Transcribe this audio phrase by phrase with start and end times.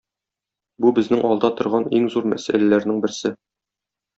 [0.85, 3.37] бу безнең алда торган иң зур мәсьәләләрнең берсе.